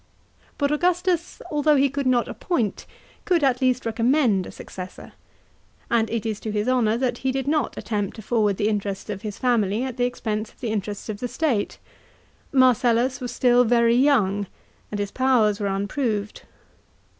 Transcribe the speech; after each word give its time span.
But 0.57 0.71
Augustus, 0.71 1.43
although 1.51 1.75
he 1.75 1.87
could 1.87 2.07
not 2.07 2.27
appoint, 2.27 2.87
could 3.23 3.43
at 3.43 3.61
least 3.61 3.85
recommend, 3.85 4.47
a 4.47 4.51
successor; 4.51 5.11
and 5.91 6.09
it 6.09 6.25
is 6.25 6.39
to 6.39 6.51
his 6.51 6.67
honour 6.67 6.97
that 6.97 7.19
he 7.19 7.31
did 7.31 7.47
not 7.47 7.77
attempt 7.77 8.15
to 8.15 8.23
forward 8.23 8.57
the 8.57 8.67
interests 8.67 9.11
of 9.11 9.21
his 9.21 9.37
family 9.37 9.83
at 9.83 9.97
the 9.97 10.05
expense 10.05 10.49
of 10.51 10.59
the 10.59 10.71
interests 10.71 11.07
of 11.07 11.19
the 11.19 11.27
state. 11.27 11.77
Marcellus 12.51 13.21
was 13.21 13.31
still 13.31 13.63
very 13.63 13.93
young, 13.93 14.47
and 14.89 14.97
his 14.97 15.11
powers 15.11 15.59
were 15.59 15.67
unproved. 15.67 16.41